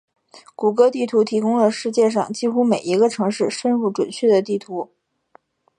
[0.55, 4.89] 谷歌地图提供了世界上几乎每一个城市深入准确的地图。